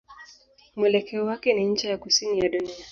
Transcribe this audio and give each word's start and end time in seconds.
Mwelekeo 0.77 1.25
wake 1.25 1.53
ni 1.53 1.65
ncha 1.65 1.89
ya 1.89 1.97
kusini 1.97 2.39
ya 2.39 2.49
dunia. 2.49 2.73